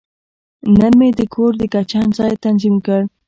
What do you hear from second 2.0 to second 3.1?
ځای تنظیم کړ.